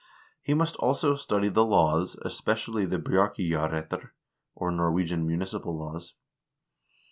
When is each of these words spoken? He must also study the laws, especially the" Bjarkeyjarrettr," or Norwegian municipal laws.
He 0.41 0.55
must 0.55 0.75
also 0.77 1.13
study 1.13 1.47
the 1.49 1.63
laws, 1.63 2.15
especially 2.23 2.87
the" 2.87 2.97
Bjarkeyjarrettr," 3.07 4.09
or 4.55 4.71
Norwegian 4.71 5.27
municipal 5.27 5.77
laws. 5.77 6.15